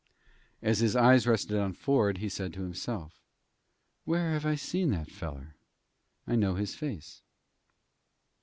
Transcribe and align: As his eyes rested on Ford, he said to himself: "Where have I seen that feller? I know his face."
As 0.63 0.79
his 0.79 0.95
eyes 0.95 1.27
rested 1.27 1.59
on 1.59 1.73
Ford, 1.73 2.17
he 2.17 2.27
said 2.27 2.53
to 2.53 2.63
himself: 2.63 3.21
"Where 4.03 4.31
have 4.31 4.47
I 4.47 4.55
seen 4.55 4.89
that 4.89 5.11
feller? 5.11 5.53
I 6.25 6.35
know 6.35 6.55
his 6.55 6.73
face." 6.73 7.21